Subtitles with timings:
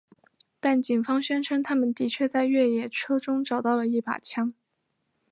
[0.59, 4.51] 但警方宣称他们的确在越野车中找到了一把枪。